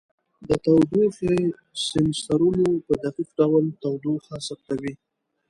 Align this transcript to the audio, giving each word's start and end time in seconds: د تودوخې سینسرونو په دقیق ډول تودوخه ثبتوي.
د 0.47 0.49
تودوخې 0.63 1.35
سینسرونو 1.85 2.67
په 2.85 2.93
دقیق 3.03 3.29
ډول 3.39 3.65
تودوخه 3.81 4.35
ثبتوي. 4.47 4.93